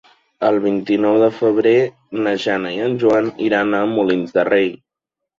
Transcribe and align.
El 0.47 0.55
vint-i-nou 0.61 1.17
de 1.23 1.27
febrer 1.41 1.73
na 2.27 2.33
Jana 2.43 2.71
i 2.77 2.79
en 2.85 2.95
Joan 3.03 3.29
iran 3.49 3.77
a 3.81 3.83
Molins 3.91 4.33
de 4.39 4.47
Rei. 4.49 4.73